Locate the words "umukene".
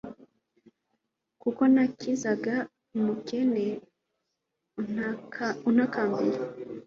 2.97-3.65